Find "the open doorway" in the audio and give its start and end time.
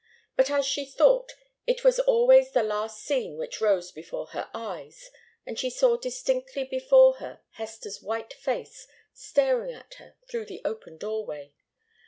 10.45-11.53